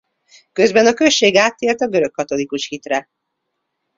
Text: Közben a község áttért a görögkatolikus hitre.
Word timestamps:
Közben 0.51 0.85
a 0.85 0.93
község 0.93 1.35
áttért 1.35 1.81
a 1.81 1.87
görögkatolikus 1.87 2.67
hitre. 2.67 3.07